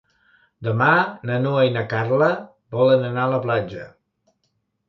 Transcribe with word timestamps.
Demà 0.67 0.87
na 1.31 1.35
Noa 1.43 1.67
i 1.69 1.75
na 1.75 1.85
Carla 1.93 2.31
volen 2.79 3.07
anar 3.11 3.27
a 3.29 3.33
la 3.37 3.41
platja. 3.45 3.87